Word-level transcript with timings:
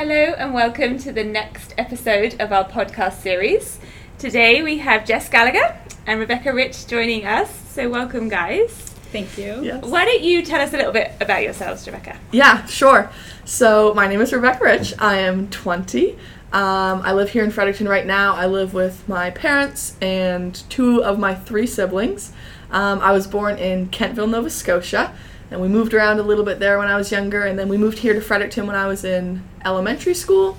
Hello 0.00 0.14
and 0.14 0.54
welcome 0.54 0.96
to 1.00 1.12
the 1.12 1.22
next 1.22 1.74
episode 1.76 2.40
of 2.40 2.52
our 2.52 2.66
podcast 2.66 3.20
series. 3.20 3.78
Today 4.16 4.62
we 4.62 4.78
have 4.78 5.04
Jess 5.04 5.28
Gallagher 5.28 5.78
and 6.06 6.18
Rebekah 6.18 6.54
Rich 6.54 6.86
joining 6.86 7.26
us. 7.26 7.54
So 7.72 7.86
welcome 7.90 8.30
guys. 8.30 8.70
Thank 9.12 9.36
you. 9.36 9.62
Yes. 9.62 9.84
Why 9.84 10.06
don't 10.06 10.22
you 10.22 10.42
tell 10.42 10.62
us 10.62 10.72
a 10.72 10.78
little 10.78 10.92
bit 10.92 11.12
about 11.20 11.42
yourselves, 11.42 11.86
Rebekah? 11.86 12.16
Yeah, 12.32 12.64
sure. 12.64 13.10
So 13.44 13.92
my 13.92 14.08
name 14.08 14.22
is 14.22 14.32
Rebekah 14.32 14.64
Rich. 14.64 14.94
I 14.98 15.18
am 15.18 15.50
20. 15.50 16.12
Um, 16.12 17.02
I 17.02 17.12
live 17.12 17.28
here 17.28 17.44
in 17.44 17.50
Fredericton 17.50 17.86
right 17.86 18.06
now. 18.06 18.34
I 18.34 18.46
live 18.46 18.72
with 18.72 19.06
my 19.06 19.28
parents 19.28 19.98
and 20.00 20.54
two 20.70 21.04
of 21.04 21.18
my 21.18 21.34
three 21.34 21.66
siblings. 21.66 22.32
Um, 22.70 23.00
I 23.00 23.12
was 23.12 23.26
born 23.26 23.58
in 23.58 23.90
Kentville, 23.90 24.30
Nova 24.30 24.48
Scotia, 24.48 25.12
and 25.50 25.60
we 25.60 25.68
moved 25.68 25.94
around 25.94 26.18
a 26.18 26.22
little 26.22 26.44
bit 26.44 26.58
there 26.60 26.78
when 26.78 26.88
I 26.88 26.96
was 26.96 27.10
younger, 27.10 27.44
and 27.44 27.58
then 27.58 27.68
we 27.68 27.76
moved 27.76 27.98
here 27.98 28.14
to 28.14 28.20
Fredericton 28.20 28.66
when 28.66 28.76
I 28.76 28.86
was 28.86 29.04
in 29.04 29.42
elementary 29.64 30.14
school. 30.14 30.56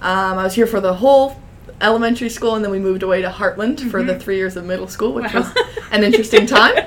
Um, 0.00 0.38
I 0.38 0.44
was 0.44 0.54
here 0.54 0.66
for 0.66 0.80
the 0.80 0.94
whole 0.94 1.40
elementary 1.80 2.28
school, 2.28 2.54
and 2.54 2.64
then 2.64 2.70
we 2.70 2.78
moved 2.78 3.02
away 3.02 3.22
to 3.22 3.30
Hartland 3.30 3.90
for 3.90 4.02
the 4.02 4.18
three 4.18 4.36
years 4.36 4.56
of 4.56 4.64
middle 4.64 4.88
school, 4.88 5.12
which 5.12 5.32
Wow. 5.32 5.40
was 5.40 5.52
an 5.92 6.04
interesting 6.04 6.46
time. 6.46 6.86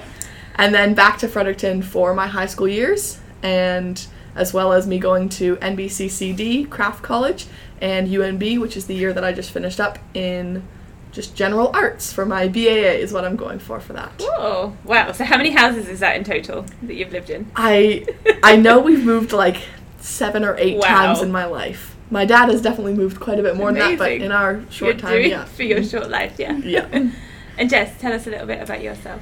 And 0.55 0.73
then 0.73 0.93
back 0.93 1.17
to 1.19 1.27
Fredericton 1.27 1.81
for 1.81 2.13
my 2.13 2.27
high 2.27 2.45
school 2.45 2.67
years, 2.67 3.19
and 3.41 4.05
as 4.35 4.53
well 4.53 4.71
as 4.73 4.87
me 4.87 4.97
going 4.99 5.29
to 5.29 5.57
NBCCD 5.57 6.69
Craft 6.69 7.03
College 7.03 7.45
and 7.81 8.07
UNB, 8.07 8.59
which 8.59 8.77
is 8.77 8.85
the 8.87 8.95
year 8.95 9.13
that 9.13 9.23
I 9.23 9.31
just 9.31 9.51
finished 9.51 9.79
up 9.79 9.99
in 10.13 10.63
just 11.13 11.35
general 11.35 11.71
arts 11.73 12.11
for 12.11 12.25
my 12.25 12.47
BAA 12.49 12.97
is 12.99 13.13
what 13.13 13.23
I'm 13.23 13.35
going 13.37 13.59
for 13.59 13.79
for 13.79 13.93
that. 13.93 14.11
Oh, 14.19 14.75
wow. 14.83 15.11
So 15.13 15.23
how 15.23 15.37
many 15.37 15.51
houses 15.51 15.87
is 15.87 15.99
that 16.01 16.17
in 16.17 16.23
total 16.25 16.65
that 16.81 16.95
you've 16.95 17.11
lived 17.13 17.29
in? 17.29 17.49
I 17.55 18.05
I 18.43 18.57
know 18.57 18.79
we've 18.79 19.05
moved 19.05 19.31
like 19.31 19.57
seven 19.99 20.43
or 20.43 20.57
eight 20.57 20.77
Wow. 20.77 20.87
times 21.05 21.21
in 21.21 21.31
my 21.31 21.45
life. 21.45 21.95
My 22.11 22.25
dad 22.25 22.49
has 22.49 22.61
definitely 22.61 22.93
moved 22.95 23.19
quite 23.19 23.39
a 23.39 23.43
bit 23.43 23.55
more 23.55 23.71
than 23.71 23.79
that, 23.79 23.97
but 23.97 24.11
in 24.11 24.31
our 24.31 24.61
short 24.69 24.95
You're 24.95 25.01
time, 25.01 25.11
doing 25.13 25.29
yeah. 25.37 25.45
For 25.45 25.63
your 25.63 25.83
short 25.83 26.09
life, 26.09 26.35
yeah. 26.37 26.57
Yeah. 26.57 27.11
And 27.55 27.69
Jess, 27.69 28.01
tell 28.01 28.11
us 28.11 28.25
a 28.25 28.31
little 28.31 28.47
bit 28.47 28.61
about 28.63 28.81
yourself. 28.81 29.21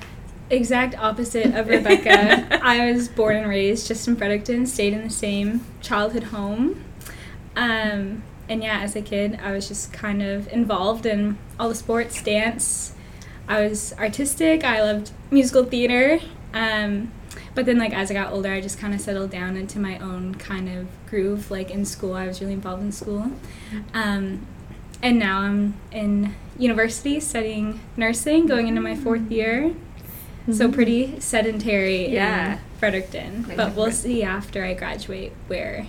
Exact 0.49 0.97
opposite 0.97 1.53
of 1.53 1.67
Rebekah. 1.67 2.63
I 2.65 2.89
was 2.89 3.09
born 3.09 3.35
and 3.35 3.49
raised 3.49 3.87
just 3.87 4.07
in 4.07 4.15
Fredericton, 4.15 4.65
stayed 4.65 4.93
in 4.93 5.03
the 5.03 5.09
same 5.09 5.65
childhood 5.81 6.23
home. 6.23 6.81
Um, 7.57 8.23
and 8.51 8.61
yeah, 8.61 8.81
as 8.81 8.95
a 8.97 9.01
kid, 9.01 9.39
I 9.41 9.53
was 9.53 9.67
just 9.69 9.93
kind 9.93 10.21
of 10.21 10.47
involved 10.51 11.05
in 11.05 11.37
all 11.57 11.69
the 11.69 11.75
sports, 11.75 12.21
dance. 12.21 12.93
I 13.47 13.65
was 13.67 13.93
artistic. 13.97 14.63
I 14.63 14.81
loved 14.81 15.11
musical 15.31 15.63
theater. 15.63 16.19
Um, 16.53 17.11
but 17.55 17.65
then, 17.65 17.77
like 17.77 17.93
as 17.93 18.11
I 18.11 18.13
got 18.13 18.31
older, 18.33 18.51
I 18.51 18.59
just 18.59 18.77
kind 18.77 18.93
of 18.93 18.99
settled 18.99 19.31
down 19.31 19.55
into 19.55 19.79
my 19.79 19.97
own 19.99 20.35
kind 20.35 20.67
of 20.69 20.87
groove. 21.09 21.49
Like 21.49 21.71
in 21.71 21.85
school, 21.85 22.13
I 22.13 22.27
was 22.27 22.41
really 22.41 22.53
involved 22.53 22.83
in 22.83 22.91
school. 22.91 23.31
Um, 23.93 24.45
and 25.01 25.17
now 25.17 25.39
I'm 25.39 25.75
in 25.91 26.35
university 26.59 27.19
studying 27.21 27.79
nursing, 27.95 28.45
going 28.47 28.67
into 28.67 28.81
my 28.81 28.95
fourth 28.95 29.31
year. 29.31 29.73
So 30.51 30.67
Mhm. 30.67 30.73
pretty 30.73 31.19
sedentary 31.19 32.09
Yeah. 32.09 32.53
in 32.53 32.59
Fredericton. 32.79 33.45
But 33.55 33.75
we'll 33.75 33.91
see 33.91 34.23
after 34.23 34.65
I 34.65 34.73
graduate 34.73 35.31
where 35.47 35.85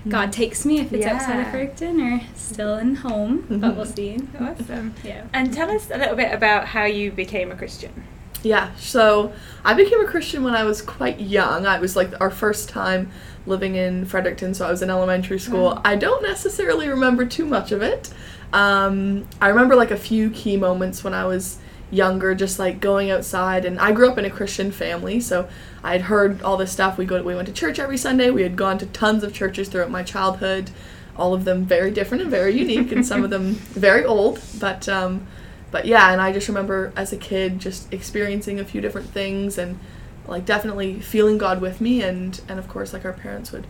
Mm-hmm. 0.00 0.10
God 0.10 0.32
takes 0.32 0.64
me, 0.64 0.80
if 0.80 0.92
it's 0.92 1.06
outside 1.06 1.40
of 1.40 1.46
Yeah. 1.46 1.50
Fredericton 1.50 2.00
or 2.00 2.20
still 2.34 2.76
in 2.76 2.96
home. 2.96 3.46
But 3.48 3.76
we'll 3.76 3.86
mm-hmm. 3.86 3.94
see. 3.94 4.18
Awesome. 4.40 4.94
Yeah. 5.04 5.26
And 5.32 5.52
tell 5.52 5.70
us 5.70 5.90
a 5.90 5.98
little 5.98 6.16
bit 6.16 6.32
about 6.32 6.66
how 6.66 6.84
you 6.84 7.10
became 7.10 7.50
a 7.50 7.56
Christian. 7.56 8.04
Yeah, 8.42 8.70
so 8.76 9.32
I 9.64 9.74
became 9.74 10.00
a 10.00 10.06
Christian 10.06 10.44
when 10.44 10.54
I 10.54 10.64
was 10.64 10.80
quite 10.80 11.20
young. 11.20 11.66
I 11.66 11.78
was 11.78 11.96
like 11.96 12.20
our 12.20 12.30
first 12.30 12.68
time 12.68 13.10
living 13.46 13.74
in 13.74 14.04
Fredericton, 14.04 14.54
so 14.54 14.66
I 14.66 14.70
was 14.70 14.82
in 14.82 14.90
elementary 14.90 15.38
school. 15.38 15.70
Wow. 15.70 15.82
I 15.84 15.96
don't 15.96 16.22
necessarily 16.22 16.88
remember 16.88 17.24
too 17.24 17.44
much 17.44 17.72
of 17.72 17.82
it. 17.82 18.12
Um, 18.52 19.26
I 19.40 19.48
remember 19.48 19.74
like 19.74 19.90
a 19.90 19.96
few 19.96 20.30
key 20.30 20.56
moments 20.56 21.02
when 21.02 21.14
I 21.14 21.24
was 21.26 21.58
younger, 21.90 22.34
just 22.34 22.58
like 22.58 22.80
going 22.80 23.10
outside. 23.10 23.64
And 23.64 23.78
I 23.78 23.92
grew 23.92 24.10
up 24.10 24.18
in 24.18 24.24
a 24.24 24.30
Christian 24.30 24.70
family, 24.70 25.20
so 25.20 25.48
I 25.82 25.92
had 25.92 26.02
heard 26.02 26.42
all 26.42 26.56
this 26.56 26.72
stuff. 26.72 26.98
We 26.98 27.06
go, 27.06 27.22
we 27.22 27.34
went 27.34 27.48
to 27.48 27.54
church 27.54 27.78
every 27.78 27.96
Sunday. 27.96 28.30
We 28.30 28.42
had 28.42 28.56
gone 28.56 28.78
to 28.78 28.86
tons 28.86 29.24
of 29.24 29.32
churches 29.32 29.68
throughout 29.68 29.90
my 29.90 30.02
childhood. 30.02 30.70
All 31.16 31.34
of 31.34 31.44
them 31.44 31.64
very 31.64 31.90
different 31.90 32.22
and 32.22 32.30
very 32.30 32.56
unique, 32.56 32.92
and 32.92 33.04
some 33.04 33.24
of 33.24 33.30
them 33.30 33.54
very 33.54 34.04
old. 34.04 34.40
But 34.58 34.88
um, 34.88 35.26
but 35.70 35.84
yeah, 35.84 36.12
and 36.12 36.20
I 36.20 36.32
just 36.32 36.48
remember 36.48 36.92
as 36.96 37.12
a 37.12 37.16
kid 37.16 37.58
just 37.58 37.92
experiencing 37.92 38.58
a 38.60 38.64
few 38.64 38.80
different 38.80 39.08
things 39.08 39.58
and 39.58 39.78
like 40.26 40.44
definitely 40.44 41.00
feeling 41.00 41.38
God 41.38 41.60
with 41.60 41.80
me 41.80 42.02
and 42.02 42.40
and 42.48 42.58
of 42.58 42.68
course 42.68 42.92
like 42.92 43.04
our 43.04 43.12
parents 43.12 43.50
would 43.50 43.66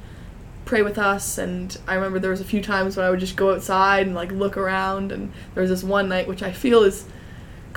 pray 0.65 0.83
with 0.83 0.99
us 0.99 1.39
and 1.39 1.79
I 1.87 1.95
remember 1.95 2.19
there 2.19 2.33
was 2.33 2.41
a 2.41 2.45
few 2.45 2.61
times 2.61 2.97
when 2.97 3.06
I 3.06 3.11
would 3.11 3.21
just 3.21 3.37
go 3.37 3.55
outside 3.55 4.06
and 4.06 4.15
like 4.15 4.31
look 4.33 4.56
around 4.56 5.12
and 5.12 5.33
there 5.55 5.62
was 5.62 5.71
this 5.71 5.85
one 5.85 6.09
night 6.09 6.29
which 6.29 6.43
I 6.43 6.53
feel 6.53 6.83
is 6.83 7.06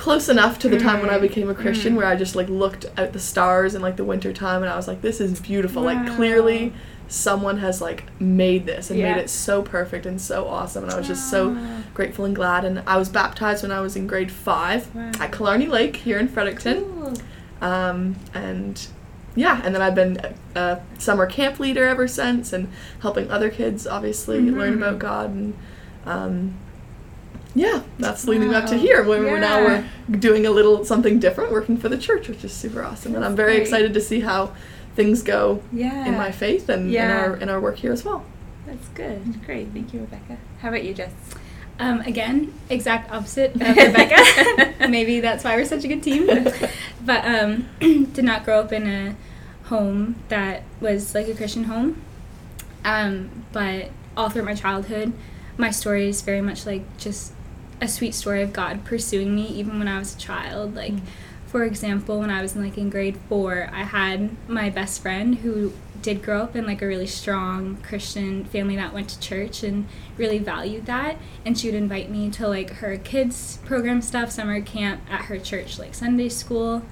close 0.01 0.27
enough 0.29 0.57
to 0.57 0.67
the 0.67 0.79
time 0.79 0.99
when 0.99 1.11
I 1.11 1.17
Mm, 1.19 1.21
became 1.21 1.49
a 1.49 1.53
Christian 1.53 1.95
where 1.95 2.07
I 2.07 2.15
just 2.15 2.35
like 2.35 2.49
looked 2.49 2.85
at 2.97 3.13
the 3.13 3.19
stars 3.19 3.75
in 3.75 3.81
like 3.83 3.97
the 3.97 4.03
winter 4.03 4.33
time 4.33 4.63
and 4.63 4.71
I 4.71 4.75
was 4.75 4.87
like 4.87 5.01
this 5.01 5.21
is 5.21 5.39
beautiful 5.39 5.83
like 5.83 6.01
clearly 6.15 6.73
someone 7.07 7.57
has 7.57 7.81
like 7.81 8.05
made 8.19 8.65
this 8.65 8.89
and 8.89 8.97
Yeah. 8.99 9.13
made 9.13 9.21
it 9.21 9.29
so 9.29 9.61
perfect 9.61 10.05
and 10.07 10.19
so 10.19 10.47
awesome 10.47 10.83
and 10.83 10.91
I 10.91 10.97
was 10.97 11.07
just 11.07 11.29
so 11.29 11.55
grateful 11.93 12.25
and 12.25 12.35
glad. 12.35 12.65
And 12.65 12.81
I 12.87 12.97
was 12.97 13.09
baptized 13.09 13.61
when 13.63 13.71
I 13.71 13.81
was 13.81 13.95
in 13.95 14.07
grade 14.07 14.31
five 14.31 14.93
Wow. 14.95 15.11
at 15.19 15.31
Killarney 15.31 15.67
Lake 15.67 15.97
here 15.97 16.17
in 16.17 16.27
Fredericton. 16.27 16.83
Cool. 16.83 17.13
Um, 17.69 18.15
and 18.33 18.87
yeah, 19.35 19.61
and 19.63 19.75
then 19.75 19.81
I've 19.83 19.93
been 19.95 20.19
a, 20.55 20.59
a 20.59 20.81
summer 20.97 21.25
camp 21.27 21.59
leader 21.59 21.85
ever 21.85 22.07
since 22.07 22.53
and 22.53 22.69
helping 23.01 23.29
other 23.29 23.49
kids 23.51 23.85
obviously 23.85 24.39
learn 24.49 24.73
Mhm. 24.73 24.77
about 24.77 24.97
God. 24.99 25.29
And 25.29 25.53
um, 26.07 26.53
yeah, 27.55 27.81
that's 27.99 28.27
leading 28.27 28.53
up 28.53 28.65
to 28.67 28.77
here 28.77 29.03
where 29.03 29.21
we're 29.21 29.39
now 29.39 29.63
we're 29.63 29.85
doing 30.17 30.45
a 30.45 30.51
little 30.51 30.85
something 30.85 31.19
different, 31.19 31.51
working 31.51 31.77
for 31.77 31.89
the 31.89 31.97
church, 31.97 32.27
which 32.29 32.43
is 32.43 32.53
super 32.53 32.83
awesome. 32.83 33.15
and 33.15 33.25
I'm 33.25 33.35
very 33.35 33.53
great. 33.53 33.61
excited 33.63 33.93
to 33.93 34.01
see 34.01 34.21
how 34.21 34.53
things 34.95 35.21
go 35.23 35.61
Yeah. 35.71 36.05
in 36.05 36.15
my 36.17 36.31
faith 36.31 36.69
and 36.69 36.91
Yeah. 36.91 37.05
in 37.05 37.11
our 37.31 37.37
in 37.37 37.49
our 37.49 37.59
work 37.59 37.77
here 37.77 37.91
as 37.91 38.03
well. 38.05 38.23
That's 38.65 38.87
good. 38.89 39.45
Great. 39.45 39.69
Thank 39.73 39.93
you, 39.93 40.01
Rebekah. 40.01 40.37
How 40.61 40.69
about 40.69 40.83
you, 40.83 40.93
Jess? 40.93 41.11
Um, 41.79 42.01
again, 42.01 42.53
exact 42.69 43.11
opposite 43.11 43.55
of 43.55 43.61
Rebekah. 43.77 44.87
Maybe 44.87 45.19
that's 45.19 45.43
why 45.43 45.55
we're 45.55 45.65
such 45.65 45.83
a 45.83 45.87
good 45.87 46.03
team. 46.03 46.29
But 47.03 47.25
um, 47.25 47.67
did 47.79 48.23
not 48.23 48.45
grow 48.45 48.59
up 48.59 48.71
in 48.71 48.85
a 48.87 49.15
home 49.63 50.15
that 50.29 50.61
was 50.79 51.15
like 51.15 51.27
a 51.27 51.33
Christian 51.33 51.63
home. 51.63 51.99
Um, 52.85 53.31
but 53.51 53.89
all 54.15 54.29
through 54.29 54.43
my 54.43 54.53
childhood, 54.53 55.13
my 55.57 55.71
story 55.71 56.09
is 56.09 56.21
very 56.21 56.41
much 56.41 56.65
like 56.67 56.83
just 56.99 57.33
a 57.81 57.87
sweet 57.87 58.13
story 58.13 58.41
of 58.41 58.53
God 58.53 58.85
pursuing 58.85 59.35
me 59.35 59.47
even 59.47 59.79
when 59.79 59.87
I 59.87 59.97
was 59.99 60.15
a 60.15 60.19
child. 60.19 60.75
Like, 60.75 60.93
Mm. 60.93 61.01
for 61.47 61.63
example, 61.65 62.19
when 62.19 62.29
I 62.29 62.41
was 62.41 62.55
in 62.55 62.63
like 62.63 62.77
in 62.77 62.89
grade 62.89 63.17
four, 63.27 63.69
I 63.73 63.83
had 63.83 64.29
my 64.47 64.69
best 64.69 65.01
friend 65.01 65.35
who 65.39 65.73
did 66.01 66.23
grow 66.23 66.41
up 66.43 66.55
in 66.55 66.65
like 66.65 66.81
a 66.81 66.87
really 66.87 67.05
strong 67.07 67.77
Christian 67.83 68.45
family 68.45 68.75
that 68.75 68.93
went 68.93 69.09
to 69.09 69.19
church 69.19 69.61
and 69.63 69.85
really 70.17 70.37
valued 70.39 70.85
that. 70.85 71.17
And 71.45 71.57
she 71.57 71.67
would 71.67 71.75
invite 71.75 72.09
me 72.09 72.29
to 72.31 72.47
like 72.47 72.69
her 72.75 72.97
kids 72.97 73.59
program 73.65 74.01
stuff, 74.01 74.31
summer 74.31 74.61
camp 74.61 75.01
at 75.09 75.25
her 75.25 75.37
church, 75.37 75.77
like 75.77 75.93
Sunday 75.93 76.29
school, 76.29 76.83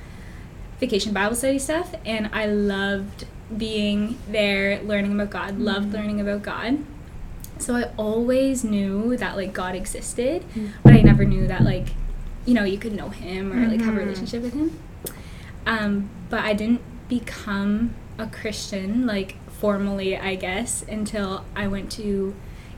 vacation 0.80 1.14
Bible 1.14 1.36
study 1.36 1.58
stuff. 1.60 1.96
And 2.06 2.30
I 2.34 2.46
loved 2.46 3.26
being 3.56 4.18
there, 4.30 4.82
learning 4.84 5.14
about 5.14 5.30
God, 5.32 5.60
loved 5.60 5.92
learning 5.94 6.22
about 6.22 6.44
God. 6.44 6.80
So 7.60 7.76
I 7.76 7.90
always 7.98 8.64
knew 8.64 9.16
that 9.18 9.36
like 9.36 9.54
God 9.54 9.76
existed, 9.76 10.44
Mm. 10.56 10.70
but 10.84 10.94
I 10.94 11.02
never 11.02 11.26
knew 11.26 11.48
that 11.48 11.62
like, 11.62 11.90
you 12.46 12.54
know, 12.54 12.64
you 12.64 12.78
could 12.78 12.96
know 12.96 13.10
him 13.10 13.52
or 13.54 13.68
like 13.68 13.82
have 13.82 13.94
a 13.96 13.98
Mhm. 13.98 14.06
relationship 14.06 14.42
with 14.42 14.54
him. 14.54 14.72
Um, 15.66 16.10
but 16.30 16.40
I 16.44 16.54
didn't 16.54 16.82
become 17.10 17.92
a 18.18 18.28
Christian 18.28 19.06
like 19.06 19.36
formally, 19.52 20.18
I 20.18 20.36
guess, 20.36 20.84
until 20.90 21.44
I 21.56 21.68
went 21.68 21.92
to 21.94 22.34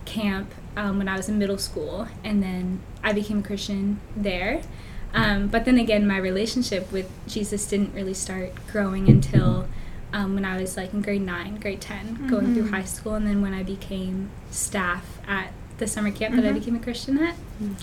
camp 0.06 0.52
um, 0.76 0.98
when 0.98 1.08
I 1.08 1.16
was 1.18 1.28
in 1.30 1.38
middle 1.38 1.58
school, 1.58 2.08
and 2.24 2.42
then 2.42 2.80
I 3.04 3.12
became 3.14 3.40
a 3.40 3.44
Christian 3.44 4.00
there. 4.16 4.62
Um, 5.14 5.48
but 5.48 5.66
then 5.66 5.78
again, 5.78 6.08
my 6.08 6.18
relationship 6.18 6.92
with 6.94 7.10
Jesus 7.28 7.66
didn't 7.68 7.94
really 7.94 8.14
start 8.14 8.54
growing 8.72 9.10
until 9.10 9.68
um, 10.14 10.36
when 10.36 10.46
I 10.46 10.60
was 10.60 10.76
like 10.78 10.94
in 10.94 11.02
grade 11.02 11.22
nine, 11.22 11.56
grade 11.58 11.82
10, 11.82 12.28
going 12.28 12.54
through 12.54 12.66
Mhm. 12.68 12.72
high 12.72 12.84
school, 12.84 13.16
and 13.16 13.26
then 13.26 13.42
when 13.42 13.54
I 13.54 13.64
became 13.64 14.30
staff 14.52 15.20
at 15.28 15.52
the 15.78 15.88
summer 15.88 16.12
camp 16.12 16.36
that 16.36 16.46
I 16.46 16.50
Mhm. 16.52 16.54
became 16.56 16.76
a 16.76 16.80
Christian 16.80 17.18
at. 17.20 17.36
Mm. 17.62 17.76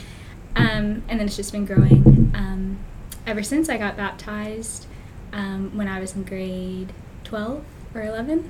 Um, 0.56 1.02
and 1.08 1.18
then 1.20 1.22
it's 1.22 1.36
just 1.36 1.52
been 1.52 1.64
growing 1.66 2.32
um, 2.34 2.78
ever 3.26 3.42
since 3.42 3.68
I 3.68 3.76
got 3.76 3.96
baptized 3.96 4.86
um, 5.32 5.70
when 5.76 5.88
I 5.88 6.00
was 6.00 6.14
in 6.16 6.24
grade 6.24 6.92
12 7.24 7.62
or 7.94 8.02
11 8.02 8.44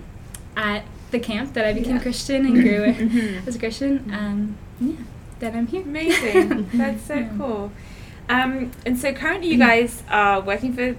at 0.57 0.85
the 1.11 1.19
camp 1.19 1.55
that 1.55 1.65
I 1.65 1.73
became 1.73 1.97
Yeah. 1.97 2.03
Christian 2.03 2.47
and 2.47 2.55
grew 2.55 2.85
Mhm. 2.93 3.47
as 3.47 3.57
a 3.57 3.59
Christian. 3.59 4.11
Um, 4.13 4.57
yeah, 4.81 4.93
then 5.41 5.57
I'm 5.57 5.67
here. 5.67 5.83
Amazing. 5.83 6.69
That's 6.75 7.05
so 7.05 7.15
Yeah. 7.15 7.29
cool. 7.39 7.73
Um, 8.29 8.71
and 8.85 8.99
so 8.99 9.13
currently, 9.13 9.49
you 9.49 9.57
guys 9.59 10.03
are 10.11 10.41
working 10.41 10.73
for 10.75 10.95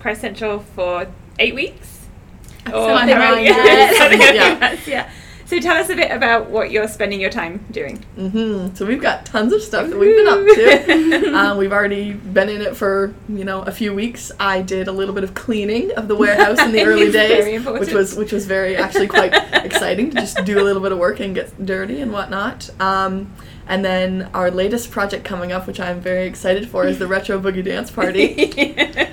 Christ 0.00 0.20
Central 0.20 0.58
for 0.60 1.06
eight 1.38 1.54
weeks. 1.54 1.93
Or 2.66 2.88
Something 2.88 3.14
am 3.16 3.22
I 3.22 3.30
like 3.32 3.48
that. 3.48 3.94
Something 3.98 4.20
Yeah. 4.20 4.54
that, 4.58 4.86
yeah. 4.86 5.10
So 5.46 5.60
tell 5.60 5.76
us 5.76 5.90
a 5.90 5.94
bit 5.94 6.10
about 6.10 6.48
what 6.48 6.70
you're 6.70 6.88
spending 6.88 7.20
your 7.20 7.28
time 7.30 7.62
doing. 7.70 7.98
hmm 8.16 8.74
So 8.74 8.86
we've 8.86 9.00
got 9.00 9.26
tons 9.26 9.52
of 9.52 9.60
stuff 9.62 9.90
that 9.90 9.98
we've 9.98 10.16
been 10.16 10.26
up 10.26 10.40
to. 10.54 11.34
um, 11.36 11.58
we've 11.58 11.70
already 11.72 12.12
been 12.14 12.48
in 12.48 12.62
it 12.62 12.74
for 12.74 13.14
you 13.28 13.44
know 13.44 13.60
a 13.60 13.70
few 13.70 13.92
weeks. 13.94 14.32
I 14.40 14.62
did 14.62 14.88
a 14.88 14.92
little 14.92 15.14
bit 15.14 15.22
of 15.22 15.34
cleaning 15.34 15.92
of 15.92 16.08
the 16.08 16.14
warehouse 16.16 16.58
in 16.60 16.72
the 16.72 16.82
early 16.86 17.12
days, 17.12 17.64
which 17.66 17.92
was 17.92 18.16
which 18.16 18.32
was 18.32 18.46
very 18.46 18.74
actually 18.76 19.06
quite 19.06 19.34
exciting 19.64 20.10
to 20.12 20.16
just 20.16 20.42
do 20.46 20.58
a 20.58 20.64
little 20.64 20.80
bit 20.80 20.92
of 20.92 20.98
work 20.98 21.20
and 21.20 21.34
get 21.34 21.64
dirty 21.64 22.00
and 22.00 22.10
whatnot. 22.10 22.70
Um, 22.80 23.30
and 23.66 23.84
then 23.84 24.30
our 24.34 24.50
latest 24.50 24.90
project 24.90 25.24
coming 25.24 25.50
up, 25.52 25.66
which 25.66 25.80
I'm 25.80 26.00
very 26.00 26.26
excited 26.26 26.68
for, 26.68 26.86
is 26.86 26.98
the 26.98 27.06
retro 27.16 27.40
boogie 27.40 27.64
dance 27.64 27.90
party. 27.90 28.52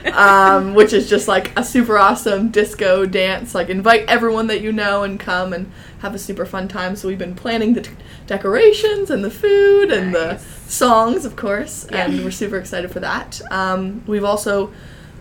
um, 0.12 0.74
which 0.74 0.94
is 0.94 1.10
just 1.10 1.28
like 1.28 1.58
a 1.58 1.64
super 1.64 1.98
awesome 1.98 2.50
disco 2.50 3.06
dance. 3.06 3.56
Like 3.56 3.70
invite 3.70 4.06
everyone 4.10 4.48
that 4.48 4.62
you 4.62 4.72
know 4.72 5.04
and 5.04 5.20
come 5.20 5.54
and 5.54 5.72
have 6.00 6.14
a 6.14 6.20
super 6.20 6.46
fun 6.46 6.68
time. 6.68 6.96
So 6.96 7.08
we've 7.08 7.18
been 7.18 7.36
planning 7.36 7.74
the 7.74 7.82
t- 7.82 7.92
decorations 8.28 9.10
and 9.10 9.24
the 9.24 9.32
food 9.32 9.92
and 9.92 10.14
the 10.14 10.38
songs, 10.68 11.26
of 11.26 11.36
course, 11.36 11.88
Yeah. 11.92 12.06
and 12.06 12.24
we're 12.24 12.32
super 12.32 12.58
excited 12.58 12.92
for 12.92 13.00
that. 13.00 13.42
Um, 13.52 14.04
we've 14.08 14.24
also 14.24 14.72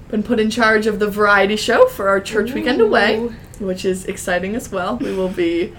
been 0.09 0.23
put 0.25 0.41
in 0.41 0.51
charge 0.51 0.87
of 0.89 0.99
the 0.99 1.09
variety 1.09 1.55
show 1.57 1.87
for 1.87 2.09
our 2.09 2.21
church 2.21 2.53
weekend 2.53 2.81
away, 2.81 3.19
which 3.61 3.85
is 3.85 4.07
exciting 4.07 4.57
as 4.57 4.73
well. 4.73 4.97
We 4.97 5.15
will 5.15 5.29
be 5.29 5.73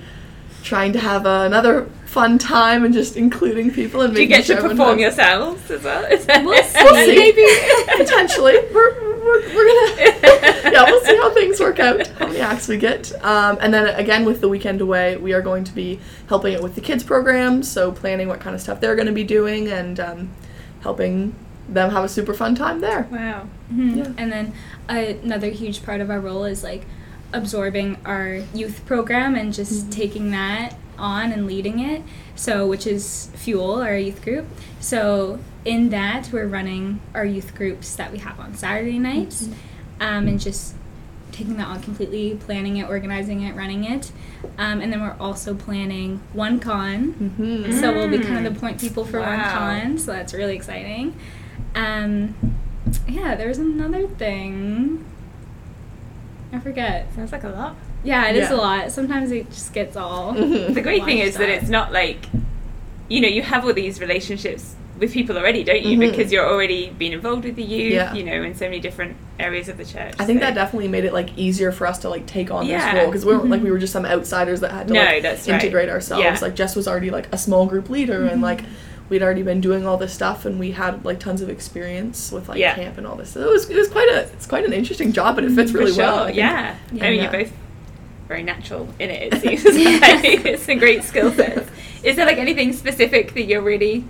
trying 0.64 0.94
to 0.94 1.00
have 1.00 1.26
uh, 1.26 1.44
another 1.46 1.86
fun 2.06 2.38
time 2.38 2.84
and 2.84 2.94
just 2.94 3.16
including 3.16 3.72
people 3.72 4.02
and 4.02 4.14
Do 4.14 4.22
you 4.22 4.28
making 4.28 4.40
get 4.42 4.46
sure 4.46 4.62
to 4.62 4.70
perform 4.70 5.00
has- 5.00 5.18
yourselves 5.18 5.72
as 5.72 5.84
well? 5.84 6.04
Is 6.06 6.26
that- 6.26 6.44
We'll 6.44 6.62
see. 6.64 6.80
We'll 6.84 7.06
see. 7.06 7.16
Maybe 7.16 7.46
potentially. 7.98 8.58
We're, 8.74 8.94
we're, 9.22 9.56
we're 9.56 9.96
gonna 9.96 10.12
yeah, 10.72 10.84
we'll 10.86 11.02
see 11.02 11.16
how 11.18 11.34
things 11.34 11.60
work 11.60 11.80
out. 11.80 12.06
How 12.08 12.28
many 12.28 12.40
acts 12.40 12.68
we 12.68 12.78
get. 12.78 13.12
Um, 13.24 13.58
and 13.62 13.74
then 13.74 13.88
again 13.96 14.26
with 14.26 14.42
the 14.42 14.50
weekend 14.50 14.82
away, 14.82 15.16
we 15.18 15.34
are 15.34 15.42
going 15.42 15.64
to 15.64 15.72
be 15.74 16.00
helping 16.28 16.54
it 16.54 16.62
with 16.62 16.76
the 16.76 16.82
kids 16.82 17.04
program. 17.04 17.64
So 17.64 17.92
planning 17.92 18.28
what 18.28 18.40
kind 18.40 18.56
of 18.56 18.62
stuff 18.62 18.82
they're 18.82 18.96
going 18.96 19.08
to 19.08 19.14
be 19.14 19.24
doing 19.24 19.68
and 19.70 20.00
um, 20.00 20.30
helping 20.82 21.34
them 21.70 21.92
have 21.92 22.04
a 22.04 22.10
super 22.10 22.34
fun 22.34 22.56
time 22.56 22.82
there. 22.82 23.08
Wow. 23.12 23.48
Mhm. 23.72 23.96
Yeah. 23.98 24.12
And 24.18 24.32
then 24.32 24.54
uh, 24.90 25.14
another 25.24 25.48
huge 25.50 25.84
part 25.84 26.02
of 26.02 26.10
our 26.10 26.20
role 26.20 26.44
is 26.44 26.64
like 26.64 26.86
absorbing 27.34 27.98
our 28.06 28.40
youth 28.54 28.86
program 28.86 29.36
and 29.36 29.54
just 29.54 29.88
Mhm. 29.88 29.92
taking 29.92 30.32
that 30.32 30.76
on 30.98 31.32
and 31.32 31.48
leading 31.48 31.80
it. 31.80 32.02
So, 32.36 32.68
which 32.68 32.86
is 32.88 33.30
Fuel, 33.36 33.82
our 33.82 33.98
youth 33.98 34.22
group. 34.24 34.46
So, 34.80 35.40
in 35.66 35.90
that, 35.90 36.30
we're 36.32 36.48
running 36.48 37.00
our 37.14 37.26
youth 37.26 37.54
groups 37.56 37.96
that 37.96 38.12
we 38.12 38.18
have 38.20 38.40
on 38.40 38.56
Saturday 38.56 38.98
nights 39.00 39.48
um, 40.00 40.28
and 40.28 40.40
just 40.40 40.76
taking 41.32 41.56
that 41.58 41.68
on 41.68 41.82
completely, 41.82 42.36
planning 42.46 42.78
it, 42.78 42.90
organizing 42.90 43.42
it, 43.42 43.56
running 43.56 43.84
it. 43.86 44.12
Um, 44.58 44.82
and 44.82 44.92
then 44.92 45.02
we're 45.02 45.16
also 45.20 45.54
planning 45.54 46.20
one 46.34 46.60
con. 46.60 47.14
Mm-hmm. 47.40 47.80
So 47.80 47.94
we'll 47.94 48.10
be 48.10 48.18
kind 48.20 48.40
Mm. 48.44 48.48
of 48.48 48.54
the 48.56 48.60
point 48.60 48.80
people 48.82 49.06
for 49.06 49.20
Wow. 49.20 49.30
one 49.30 49.50
con, 49.50 49.98
so 49.98 50.12
that's 50.12 50.34
really 50.34 50.56
exciting. 50.56 51.14
Um, 51.76 52.36
yeah, 53.08 53.36
there 53.36 53.48
was 53.48 53.60
another 53.60 54.08
thing. 54.08 55.06
I 56.54 56.60
forget. 56.60 57.14
Sounds 57.16 57.32
like 57.32 57.44
a 57.44 57.50
lot. 57.50 57.76
Yeah, 58.04 58.28
it 58.30 58.36
is 58.36 58.50
Yeah. 58.50 58.56
a 58.56 58.58
lot. 58.58 58.92
Sometimes 58.92 59.32
it 59.32 59.50
just 59.50 59.74
gets 59.74 59.96
all. 59.96 60.34
The 60.34 60.82
great 60.82 61.06
thing 61.06 61.20
is 61.20 61.34
that 61.38 61.48
that. 61.48 61.50
it's 61.50 61.70
not 61.70 61.92
like, 61.92 62.26
you 63.10 63.22
know, 63.22 63.28
you 63.28 63.42
have 63.42 63.66
all 63.66 63.74
these 63.74 64.00
relationships 64.02 64.76
with 65.00 65.14
people 65.14 65.38
already, 65.38 65.64
don't 65.64 65.82
you? 65.82 65.98
Mhm. 65.98 66.12
Because 66.12 66.32
you're 66.32 66.46
already 66.48 66.94
being 66.98 67.12
involved 67.14 67.44
with 67.46 67.56
the 67.56 67.64
youth, 67.64 67.94
Yeah. 67.94 68.14
you 68.14 68.24
know, 68.24 68.44
in 68.44 68.54
so 68.56 68.66
many 68.66 68.80
different 68.80 69.16
areas 69.40 69.68
of 69.70 69.78
the 69.78 69.86
church. 69.86 70.14
I 70.20 70.26
think 70.26 70.40
so- 70.40 70.46
that 70.46 70.56
definitely 70.56 70.90
made 70.90 71.06
it 71.06 71.14
like 71.14 71.30
easier 71.38 71.72
for 71.72 71.88
us 71.88 71.98
to 72.00 72.10
like 72.10 72.26
take 72.28 72.52
on 72.52 72.66
Yeah. 72.68 72.94
this 72.94 73.02
role 73.02 73.12
because 73.12 73.26
we 73.26 73.34
weren't 73.36 73.50
like 73.50 73.62
Mhm. 73.62 73.66
we 73.66 73.72
were 73.72 73.80
just 73.80 73.94
some 73.94 74.06
outsiders 74.06 74.60
that 74.60 74.72
had 74.72 74.88
to 74.90 74.94
No, 74.94 75.02
like 75.04 75.24
that's 75.24 75.48
right. 75.48 75.62
integrate 75.62 75.90
ourselves. 75.90 76.24
Yeah. 76.24 76.38
Like 76.42 76.56
Jess 76.56 76.76
was 76.76 76.88
already 76.88 77.10
like 77.10 77.28
a 77.32 77.38
small 77.38 77.66
group 77.66 77.90
leader 77.90 78.26
and 78.26 78.42
Mhm. 78.42 78.44
like 78.44 78.62
we'd 79.12 79.22
already 79.22 79.44
been 79.44 79.60
doing 79.62 79.86
all 79.86 79.98
this 79.98 80.14
stuff 80.14 80.46
and 80.46 80.58
we 80.58 80.72
had 80.72 81.04
like 81.06 81.20
tons 81.20 81.42
of 81.42 81.50
experience 81.50 82.32
with 82.32 82.48
like 82.50 82.58
Yeah. 82.58 82.74
camp 82.76 82.98
and 82.98 83.06
all 83.06 83.16
this. 83.18 83.30
So 83.32 83.42
it 83.42 83.52
was 83.52 83.70
it 83.70 83.76
was 83.76 83.90
quite 83.90 84.08
a 84.10 84.22
it's 84.34 84.48
quite 84.48 84.66
an 84.66 84.74
interesting 84.74 85.12
job, 85.12 85.36
but 85.36 85.44
it 85.44 85.52
fits 85.52 85.74
really 85.74 85.92
sure, 85.94 86.04
well. 86.06 86.24
I 86.24 86.30
yeah. 86.32 86.76
Yeah. 86.94 87.06
I 87.06 87.10
mean, 87.10 87.18
Yeah. 87.20 87.24
you're 87.32 87.44
both 87.44 87.54
very 88.30 88.42
natural 88.44 88.88
in 88.98 89.10
it, 89.10 89.34
it 89.34 89.42
seems 89.42 89.66
like. 90.02 90.46
It's 90.54 90.68
a 90.70 90.76
great 90.76 91.04
skill 91.04 91.32
set. 91.34 91.68
Is 92.04 92.16
there 92.16 92.26
like 92.26 92.38
anything 92.38 92.72
specific 92.74 93.34
that 93.34 93.44
you're 93.44 93.62
really 93.62 94.06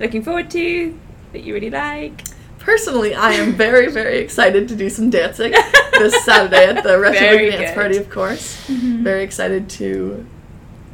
looking 0.00 0.22
forward 0.22 0.50
to, 0.50 0.98
that 1.32 1.44
you 1.44 1.54
really 1.54 1.70
like? 1.70 2.22
Personally, 2.58 3.14
I 3.14 3.32
am 3.34 3.52
very 3.52 3.90
very 3.92 4.18
excited 4.18 4.66
to 4.68 4.74
do 4.74 4.90
some 4.90 5.08
dancing 5.10 5.52
this 5.92 6.24
Saturday 6.24 6.64
at 6.66 6.82
the 6.82 6.98
Retro 6.98 7.38
Dance 7.38 7.70
good. 7.70 7.74
Party, 7.74 7.96
of 7.96 8.10
course. 8.10 8.66
Mhm. 8.68 9.02
Very 9.04 9.22
excited 9.22 9.68
to 9.78 10.26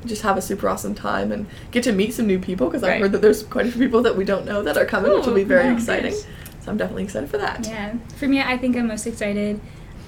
just 0.07 0.23
have 0.23 0.37
a 0.37 0.43
super 0.43 0.69
awesome 0.69 0.95
time 0.95 1.33
and 1.33 1.47
get 1.71 1.83
to 1.85 1.93
meet 1.93 2.15
some 2.15 2.27
new 2.27 2.39
people 2.39 2.69
because 2.69 2.83
I've 2.85 3.01
heard 3.01 3.13
that 3.13 3.23
there's 3.23 3.43
quite 3.43 3.67
a 3.67 3.71
few 3.73 3.81
people 3.87 4.03
that 4.03 4.17
we 4.17 4.25
don't 4.25 4.45
know 4.47 4.63
that 4.63 4.77
are 4.77 4.85
coming, 4.87 5.13
which 5.13 5.27
will 5.27 5.35
be 5.35 5.45
very 5.45 5.69
wow, 5.69 5.75
exciting. 5.77 6.13
good. 6.13 6.25
So 6.63 6.71
I'm 6.71 6.77
definitely 6.77 7.05
excited 7.05 7.29
for 7.31 7.39
that. 7.39 7.67
Yeah, 7.67 7.95
for 8.17 8.27
me, 8.29 8.41
I 8.41 8.57
think 8.59 8.77
I'm 8.77 8.89
most 8.89 9.07
excited 9.07 9.61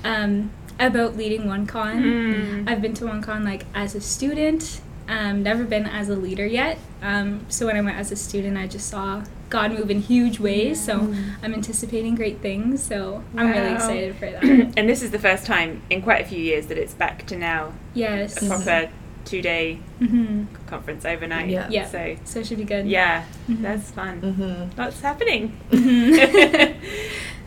um, 0.05 0.51
about 0.79 1.17
leading 1.17 1.47
one 1.47 1.67
con. 1.67 2.03
Mm. 2.03 2.69
I've 2.71 2.81
been 2.83 2.95
to 2.95 3.07
one 3.07 3.23
con 3.23 3.45
like 3.45 3.65
as 3.75 3.95
a 3.95 4.01
student, 4.01 4.81
um, 5.09 5.43
never 5.43 5.65
been 5.65 5.87
as 5.87 6.09
a 6.09 6.17
leader 6.17 6.47
yet. 6.47 6.79
Um, 7.03 7.47
so 7.49 7.67
when 7.67 7.77
I 7.77 7.81
went 7.81 7.97
as 7.97 8.13
a 8.13 8.17
student, 8.17 8.57
I 8.59 8.67
just 8.67 8.89
saw 8.89 9.25
God 9.49 9.73
move 9.73 9.91
in 9.91 10.01
huge 10.03 10.39
ways. 10.39 10.85
So 10.85 10.99
Mm. 11.01 11.35
I'm 11.43 11.55
anticipating 11.55 12.15
great 12.15 12.41
things. 12.41 12.83
So 12.83 13.25
I'm 13.37 13.51
really 13.51 13.73
excited 13.73 14.15
for 14.17 14.31
that. 14.31 14.43
and 14.45 14.89
this 14.89 15.03
is 15.03 15.11
the 15.11 15.19
first 15.19 15.47
time 15.47 15.83
in 15.91 16.03
quite 16.03 16.21
a 16.21 16.29
few 16.29 16.39
years 16.39 16.67
that 16.67 16.79
it's 16.79 16.95
back 16.95 17.27
to 17.27 17.37
now 17.37 17.73
yes. 17.95 18.41
a 18.43 18.47
proper 18.47 18.91
two 19.25 19.43
day 19.43 19.75
hmm 19.99 20.45
conference 20.67 21.05
overnight. 21.05 21.49
Yeah. 21.51 21.69
Yeah. 21.71 21.87
So, 21.87 22.17
So 22.25 22.41
it 22.41 22.47
should 22.47 22.59
be 22.59 22.65
good. 22.65 22.87
yeah, 22.87 23.25
Mhm. 23.49 23.63
that's 23.63 23.91
fun. 23.91 24.21
Mm-hmm. 24.21 24.81
Lots 24.81 25.01
happening. 25.01 25.59
Mhm. 25.71 26.75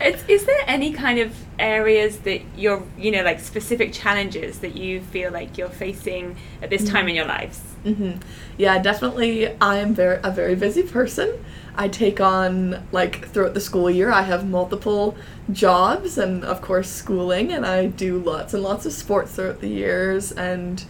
It's, 0.00 0.24
is 0.28 0.44
there 0.44 0.58
any 0.66 0.92
kind 0.92 1.20
of 1.20 1.32
areas 1.56 2.18
that 2.18 2.40
you're, 2.56 2.82
you 2.98 3.12
know, 3.12 3.22
like 3.22 3.38
specific 3.38 3.92
challenges 3.92 4.58
that 4.58 4.76
you 4.76 5.00
feel 5.00 5.30
like 5.30 5.56
you're 5.56 5.68
facing 5.68 6.36
at 6.60 6.68
this 6.68 6.84
time 6.88 7.06
in 7.08 7.14
your 7.14 7.26
lives? 7.26 7.60
hmm 7.84 8.12
Yeah, 8.58 8.82
definitely. 8.82 9.54
I 9.60 9.78
am 9.78 9.94
very 9.94 10.18
a 10.22 10.30
very 10.32 10.56
busy 10.56 10.82
person. 10.82 11.32
I 11.76 11.86
take 11.88 12.20
on 12.20 12.82
like 12.92 13.28
throughout 13.28 13.54
the 13.54 13.60
school 13.60 13.88
year. 13.88 14.10
I 14.10 14.22
have 14.22 14.48
multiple 14.48 15.16
jobs 15.52 16.18
and 16.18 16.44
of 16.44 16.60
course 16.60 16.88
schooling, 16.90 17.52
and 17.52 17.64
I 17.64 17.86
do 17.86 18.18
lots 18.18 18.52
and 18.52 18.62
lots 18.64 18.86
of 18.86 18.92
sports 18.92 19.36
throughout 19.36 19.60
the 19.60 19.68
years. 19.68 20.32
And 20.32 20.84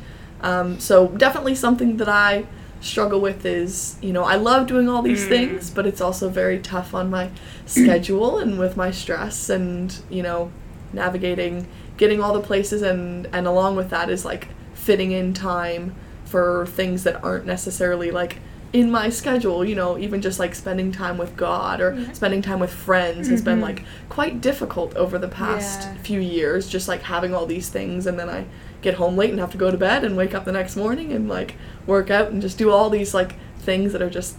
um, 0.44 0.78
so 0.78 1.08
definitely 1.08 1.54
something 1.56 1.96
that 1.96 2.08
I 2.08 2.44
struggle 2.80 3.20
with 3.20 3.46
is 3.46 3.96
you 4.02 4.12
know 4.12 4.24
I 4.24 4.36
love 4.36 4.66
doing 4.66 4.88
all 4.90 5.02
these 5.02 5.24
Mm. 5.24 5.28
things, 5.34 5.70
but 5.70 5.86
it's 5.86 6.00
also 6.00 6.28
very 6.28 6.58
tough 6.58 6.94
on 6.94 7.08
my 7.10 7.30
schedule 7.66 8.38
and 8.38 8.58
with 8.58 8.76
my 8.76 8.90
stress 8.90 9.48
and 9.48 9.86
you 10.10 10.22
know 10.22 10.50
navigating 10.92 11.66
getting 11.96 12.20
all 12.22 12.32
the 12.34 12.40
places 12.40 12.82
and 12.82 13.26
and 13.32 13.46
along 13.46 13.76
with 13.76 13.90
that 13.90 14.08
is 14.10 14.24
like 14.24 14.48
fitting 14.74 15.12
in 15.12 15.32
time 15.32 15.94
for 16.24 16.66
things 16.66 17.04
that 17.04 17.22
aren't 17.24 17.46
necessarily 17.46 18.10
like 18.10 18.38
in 18.72 18.90
my 18.90 19.08
schedule 19.08 19.64
you 19.64 19.74
know 19.74 19.96
even 19.98 20.20
just 20.20 20.38
like 20.38 20.54
spending 20.54 20.90
time 20.92 21.16
with 21.16 21.36
god 21.36 21.80
or 21.80 21.94
Yeah. 21.94 22.12
spending 22.12 22.42
time 22.42 22.58
with 22.60 22.72
friends 22.72 23.28
has 23.28 23.40
been 23.42 23.58
Mhm. 23.60 23.62
like 23.68 23.84
quite 24.08 24.40
difficult 24.40 24.94
over 24.96 25.16
the 25.18 25.28
past 25.28 25.82
Yeah. 25.82 26.02
few 26.02 26.20
years 26.20 26.68
just 26.68 26.86
like 26.88 27.02
having 27.02 27.34
all 27.34 27.46
these 27.46 27.68
things 27.68 28.06
and 28.06 28.18
then 28.18 28.28
i 28.28 28.44
get 28.84 28.94
home 28.94 29.16
late 29.16 29.30
and 29.30 29.40
have 29.40 29.50
to 29.50 29.58
go 29.58 29.70
to 29.70 29.76
bed 29.76 30.04
and 30.04 30.16
wake 30.16 30.34
up 30.34 30.44
the 30.44 30.52
next 30.52 30.76
morning 30.76 31.12
and 31.12 31.28
like 31.28 31.56
work 31.86 32.10
out 32.10 32.30
and 32.30 32.40
just 32.40 32.56
do 32.58 32.70
all 32.70 32.88
these 32.90 33.12
like 33.14 33.32
things 33.58 33.92
that 33.92 34.00
are 34.02 34.10
just 34.10 34.36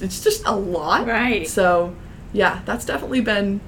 it's 0.00 0.22
just 0.22 0.42
a 0.46 0.54
lot 0.54 1.06
Right. 1.06 1.48
so 1.48 1.94
yeah 2.32 2.60
that's 2.66 2.84
definitely 2.84 3.20
been 3.22 3.60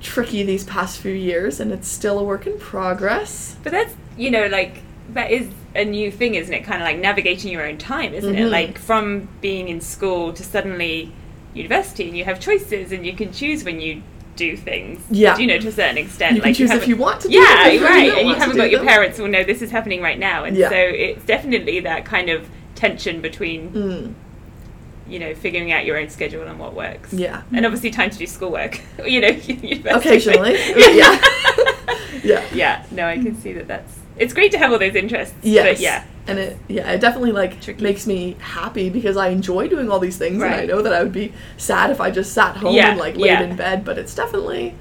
tricky 0.00 0.42
these 0.42 0.64
past 0.64 0.98
few 0.98 1.12
years 1.12 1.60
and 1.60 1.72
it's 1.72 1.88
still 1.88 2.18
a 2.18 2.24
work 2.24 2.46
in 2.46 2.58
progress 2.58 3.56
But 3.62 3.72
that's, 3.72 3.94
you 4.16 4.30
know, 4.30 4.46
like, 4.48 4.82
that 5.14 5.30
is 5.30 5.48
a 5.74 5.84
new 5.84 6.10
thing, 6.10 6.34
isn't 6.34 6.52
it? 6.52 6.64
Kind 6.64 6.82
of 6.82 6.86
like 6.86 6.98
navigating 6.98 7.50
your 7.52 7.66
own 7.66 7.78
time, 7.78 8.12
isn't 8.14 8.34
it? 8.34 8.46
Mhm. 8.46 8.50
Like, 8.50 8.78
from 8.78 9.28
being 9.40 9.68
in 9.68 9.80
school 9.80 10.32
to 10.32 10.42
suddenly 10.42 11.12
university, 11.54 12.08
and 12.08 12.16
you 12.16 12.24
have 12.24 12.40
choices 12.40 12.92
and 12.92 13.06
you 13.06 13.12
can 13.14 13.32
choose 13.32 13.62
when 13.64 13.80
you 13.80 14.02
do 14.36 14.56
things. 14.56 15.00
Yeah. 15.10 15.36
You 15.38 15.46
know, 15.46 15.58
to 15.58 15.68
a 15.68 15.72
certain 15.72 15.98
extent. 15.98 16.36
you 16.36 16.42
like 16.42 16.56
can 16.56 16.66
choose 16.66 16.70
if 16.70 16.88
you 16.88 16.96
want 16.96 17.20
to 17.22 17.28
do 17.28 17.34
yeah, 17.34 17.42
right. 17.84 18.12
and 18.18 18.28
you 18.28 18.34
haven't 18.34 18.56
got 18.56 18.70
your 18.70 18.80
them. 18.80 18.88
parents 18.88 19.16
who 19.18 19.24
will 19.24 19.30
know 19.30 19.44
this 19.44 19.60
is 19.62 19.70
happening 19.70 20.00
right 20.00 20.18
now. 20.18 20.44
And 20.44 20.56
Yeah. 20.56 20.70
so 20.70 20.76
it's 20.76 21.24
definitely 21.24 21.80
that 21.80 22.04
kind 22.04 22.30
of 22.30 22.48
tension 22.74 23.20
between, 23.20 23.70
Mm, 23.72 24.14
you 25.08 25.18
know, 25.18 25.34
figuring 25.34 25.70
out 25.72 25.84
your 25.84 25.98
own 25.98 26.08
schedule 26.08 26.42
and 26.46 26.58
what 26.58 26.74
works. 26.74 27.12
yeah 27.12 27.42
And 27.52 27.66
obviously 27.66 27.90
time 27.90 28.08
to 28.10 28.18
do 28.18 28.26
schoolwork. 28.26 28.80
you 29.06 29.20
know. 29.20 29.28
Occasionally, 29.90 30.52
yeah. 30.76 31.20
yeah. 32.22 32.44
yeah. 32.54 32.86
No, 32.90 33.06
I 33.06 33.16
can 33.16 33.34
see 33.40 33.52
that 33.52 33.68
that's. 33.68 33.98
It's 34.16 34.32
great 34.34 34.52
to 34.52 34.58
have 34.58 34.72
all 34.72 34.78
those 34.78 34.94
interests. 34.94 35.34
Yes. 35.42 35.76
But 35.76 35.80
yeah. 35.80 36.04
And 36.26 36.38
it 36.38 36.56
yeah, 36.68 36.90
it 36.92 37.00
definitely 37.00 37.32
like 37.32 37.60
Tricky. 37.60 37.82
makes 37.82 38.06
me 38.06 38.36
happy 38.40 38.90
because 38.90 39.16
I 39.16 39.28
enjoy 39.28 39.66
doing 39.68 39.90
all 39.90 39.98
these 39.98 40.16
things 40.16 40.40
and 40.42 40.54
I 40.54 40.64
know 40.66 40.80
that 40.82 40.92
I 40.92 41.02
would 41.02 41.12
be 41.12 41.32
sad 41.56 41.90
if 41.90 42.00
I 42.00 42.10
just 42.12 42.32
sat 42.32 42.56
home 42.56 42.74
Yeah, 42.74 42.90
and 42.90 42.98
like 43.00 43.16
laid 43.16 43.26
yeah. 43.26 43.42
in 43.42 43.56
bed, 43.56 43.84
but 43.84 43.98
it's 43.98 44.14
definitely 44.14 44.74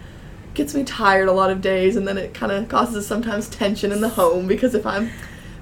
gets 0.53 0.75
me 0.75 0.83
tired 0.83 1.27
a 1.29 1.31
lot 1.31 1.49
of 1.49 1.61
days 1.61 1.95
and 1.95 2.07
then 2.07 2.17
it 2.17 2.33
kind 2.33 2.51
of 2.51 2.67
causes 2.69 3.07
sometimes 3.07 3.47
tension 3.49 3.91
in 3.91 4.01
the 4.01 4.09
home 4.09 4.47
because 4.47 4.75
if 4.75 4.85
I'm 4.85 5.09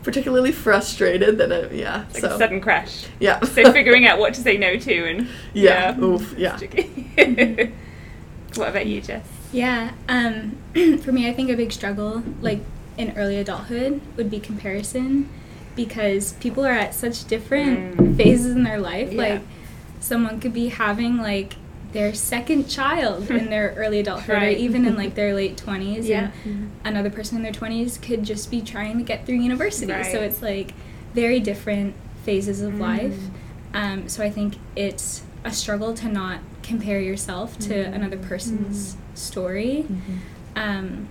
particularly 0.04 0.52
frustrated, 0.52 1.38
then 1.38 1.52
it, 1.52 1.72
yeah. 1.72 2.06
Like 2.14 2.22
so 2.24 2.36
a 2.36 2.38
sudden 2.38 2.60
crash. 2.60 3.06
yeah. 3.20 3.40
So 3.42 3.72
figuring 3.72 4.06
out 4.06 4.20
what 4.20 4.34
to 4.34 4.42
say 4.42 4.58
no 4.58 4.76
to 4.78 5.10
and 5.10 5.30
yeah. 5.54 5.98
Oof. 6.00 6.34
Yeah. 6.38 6.58
what 8.56 8.70
about 8.70 8.86
you, 8.86 9.00
Jess? 9.02 9.26
Yeah. 9.52 9.92
Um, 10.08 10.58
for 11.02 11.12
me, 11.12 11.30
I 11.30 11.34
think 11.34 11.50
a 11.50 11.56
big 11.56 11.72
struggle, 11.72 12.24
like 12.42 12.60
in 12.98 13.12
early 13.18 13.38
adulthood, 13.38 14.02
would 14.18 14.30
be 14.30 14.40
comparison, 14.40 15.30
because 15.76 16.34
people 16.34 16.66
are 16.66 16.72
at 16.72 16.94
such 16.94 17.26
different 17.28 17.98
Mm. 17.98 18.18
phases 18.18 18.56
in 18.56 18.64
their 18.64 18.80
life. 18.80 19.12
Yeah. 19.12 19.18
Like, 19.22 19.42
someone 20.00 20.40
could 20.40 20.54
be 20.54 20.70
having 20.70 21.18
like 21.18 21.56
their 21.92 22.14
second 22.14 22.68
child 22.70 23.30
in 23.32 23.50
their 23.50 23.74
early 23.78 24.00
adulthood, 24.00 24.36
Right. 24.36 24.56
or 24.58 24.60
even 24.60 24.86
in 24.86 24.96
like 25.04 25.16
their 25.16 25.34
late 25.34 25.58
twenties. 25.58 26.08
Yeah. 26.08 26.32
And 26.46 26.72
another 26.86 27.10
person 27.10 27.38
in 27.38 27.44
their 27.44 27.52
twenties 27.52 27.98
could 27.98 28.24
just 28.24 28.52
be 28.52 28.62
trying 28.62 28.98
to 28.98 29.04
get 29.04 29.26
through 29.26 29.36
university. 29.36 29.92
Right. 29.92 30.06
So 30.06 30.20
it's 30.22 30.42
like 30.42 30.74
very 31.14 31.40
different 31.40 31.96
phases 32.24 32.62
of 32.62 32.80
life. 32.80 33.14
Mm. 33.74 33.76
Um, 33.94 34.10
so 34.10 34.24
I 34.24 34.30
think 34.30 34.56
it's 34.76 35.24
a 35.44 35.52
struggle 35.52 35.94
to 35.96 36.08
not 36.08 36.40
compare 36.64 37.00
yourself 37.02 37.58
to 37.60 37.74
Mm. 37.74 37.96
another 37.96 38.18
person's 38.18 38.96
story, 39.16 39.86
Mhm. 39.90 40.18
um, 40.56 41.08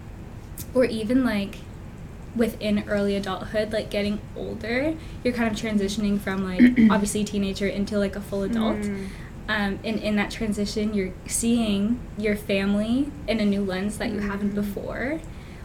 or 0.75 0.85
even 0.85 1.25
like 1.25 1.57
within 2.39 2.85
early 2.89 3.17
adulthood, 3.17 3.73
like 3.73 3.91
getting 3.91 4.21
older, 4.37 4.95
you're 5.25 5.35
kind 5.35 5.53
of 5.53 5.61
transitioning 5.61 6.19
from 6.19 6.45
like 6.45 6.61
obviously 6.91 7.25
teenager 7.25 7.67
into 7.67 7.99
like 7.99 8.17
a 8.17 8.21
full 8.21 8.45
adult. 8.45 8.77
Mm. 8.79 9.09
Um, 9.49 9.79
and 9.83 9.99
in 10.01 10.17
that 10.17 10.31
transition, 10.31 10.93
you're 10.95 11.13
seeing 11.27 11.99
your 12.19 12.37
family 12.37 13.11
in 13.27 13.41
a 13.41 13.45
new 13.45 13.65
lens 13.65 13.99
that 13.99 14.11
you 14.11 14.21
haven't 14.21 14.53
Mm. 14.53 14.55
before. 14.57 15.21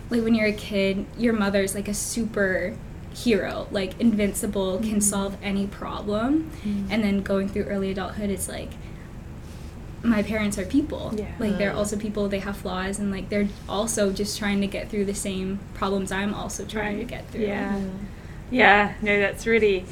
Like 0.09 0.23
when 0.23 0.35
you're 0.35 0.47
a 0.47 0.53
kid, 0.53 1.05
your 1.17 1.33
mother's 1.33 1.75
like 1.75 1.87
a 1.87 1.93
super 1.93 2.75
hero, 3.13 3.67
like 3.71 3.99
invincible, 3.99 4.79
can 4.79 4.97
Mm. 4.97 5.03
solve 5.03 5.37
any 5.43 5.67
problem. 5.67 6.49
And 6.89 7.03
then 7.03 7.21
going 7.21 7.47
through 7.49 7.63
early 7.63 7.91
adulthood, 7.91 8.29
it's 8.29 8.47
like 8.49 8.71
my 10.03 10.21
parents 10.21 10.57
are 10.59 10.65
people. 10.65 11.13
Yeah. 11.15 11.27
Like 11.39 11.57
they're 11.57 11.71
Mm. 11.71 11.77
also 11.77 11.97
people, 11.97 12.27
they 12.27 12.39
have 12.39 12.57
flaws, 12.57 12.99
and 12.99 13.09
like 13.11 13.29
they're 13.29 13.47
also 13.69 14.11
just 14.11 14.37
trying 14.37 14.59
to 14.61 14.67
get 14.67 14.89
through 14.89 15.05
the 15.05 15.15
same 15.15 15.59
problems 15.73 16.11
I'm 16.11 16.33
also 16.33 16.65
trying 16.65 16.97
to 16.99 17.05
get 17.05 17.27
through. 17.29 17.45
Yeah. 17.45 17.79
Yeah, 18.51 18.93
no, 19.01 19.19
that's 19.19 19.47
really 19.47 19.85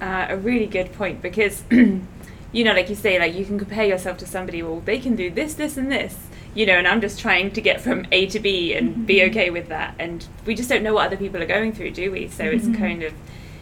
uh, 0.00 0.26
a 0.28 0.36
really 0.36 0.66
good 0.66 0.92
point 0.92 1.20
because, 1.22 1.64
you 1.70 2.62
know, 2.64 2.72
like 2.72 2.88
you 2.88 2.94
say, 2.94 3.18
like 3.18 3.34
you 3.34 3.44
can 3.44 3.58
compare 3.58 3.84
yourself 3.86 4.18
to 4.18 4.26
somebody. 4.26 4.62
Well, 4.62 4.80
they 4.80 4.98
can 5.00 5.16
do 5.16 5.30
this, 5.30 5.54
this, 5.54 5.76
and 5.76 5.90
this, 5.90 6.16
you 6.54 6.64
know, 6.66 6.74
and 6.74 6.86
I'm 6.86 7.00
just 7.00 7.18
trying 7.18 7.50
to 7.52 7.60
get 7.60 7.80
from 7.80 8.06
A 8.12 8.26
to 8.26 8.38
B 8.38 8.74
and 8.74 9.06
be 9.06 9.16
Mhm. 9.20 9.30
okay 9.30 9.50
with 9.50 9.68
that. 9.70 9.94
And 9.98 10.24
we 10.46 10.54
just 10.54 10.68
don't 10.68 10.82
know 10.84 10.94
what 10.94 11.06
other 11.06 11.16
people 11.16 11.42
are 11.42 11.46
going 11.46 11.72
through, 11.72 11.90
do 11.92 12.12
we? 12.12 12.28
So 12.28 12.44
it's 12.44 12.66
Mhm. 12.66 12.78
kind 12.78 13.02
of, 13.02 13.12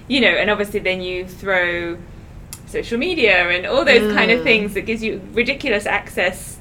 you 0.08 0.20
know, 0.20 0.28
and 0.28 0.50
obviously 0.50 0.80
then 0.80 1.00
you 1.00 1.26
throw 1.26 1.96
social 2.66 2.98
media 2.98 3.48
and 3.48 3.66
all 3.66 3.84
those 3.84 4.12
kind 4.12 4.30
of 4.30 4.40
Mm. 4.40 4.44
things 4.44 4.74
that 4.74 4.82
gives 4.82 5.02
you 5.02 5.20
ridiculous 5.32 5.86
access 5.86 6.58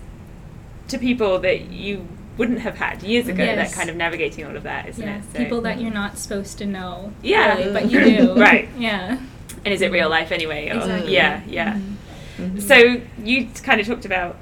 to 0.87 0.97
people 0.97 1.39
that 1.39 1.71
you 1.71 2.07
wouldn't 2.37 2.59
have 2.59 2.77
had 2.77 3.01
years 3.01 3.27
ago. 3.27 3.43
Yes. 3.43 3.69
That 3.71 3.75
kind 3.77 3.89
of 3.89 3.95
navigating 3.95 4.45
all 4.45 4.55
of 4.55 4.63
that, 4.63 4.87
isn't 4.89 5.03
Yeah, 5.03 5.17
it? 5.17 5.23
So- 5.33 5.39
people 5.39 5.61
that 5.61 5.79
you're 5.81 5.93
not 5.93 6.17
supposed 6.17 6.57
to 6.59 6.65
know. 6.65 7.11
Yeah. 7.23 7.57
really, 7.57 7.71
but 7.73 7.89
you 7.91 7.99
do. 8.17 8.33
Right. 8.35 8.69
Yeah. 8.77 9.17
and 9.63 9.73
is 9.73 9.81
it 9.81 9.91
real 9.91 10.09
life 10.09 10.31
anyway? 10.31 10.69
Or- 10.69 10.75
Exactly. 10.77 11.13
Yeah, 11.13 11.41
yeah. 11.47 11.79
Mhm. 12.37 12.61
So 12.61 13.01
you 13.23 13.47
kind 13.63 13.81
of 13.81 13.87
talked 13.87 14.05
about, 14.05 14.35